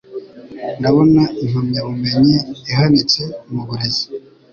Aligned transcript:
Ndabona 0.79 1.21
impamyabumenyi 1.43 2.35
ihanitse 2.71 3.21
mu 3.53 3.61
burezi. 3.67 4.05